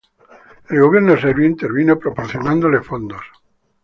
El 0.69 0.79
Gobierno 0.81 1.15
serbio 1.15 1.45
intervino 1.45 1.99
proporcionándole 1.99 2.81
fondos. 2.81 3.21